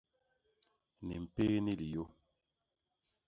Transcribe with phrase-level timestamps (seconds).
[1.05, 2.03] Ni mpéé ni liyô.